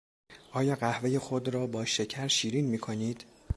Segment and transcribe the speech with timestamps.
[0.51, 3.25] آیا قهوهی خود را با شکر شیرین میکنید؟